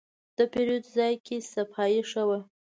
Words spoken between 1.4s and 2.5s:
صفایي ښه وه.